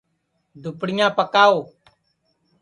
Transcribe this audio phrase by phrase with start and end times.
[0.61, 1.57] دُپڑِیاں پکاؤ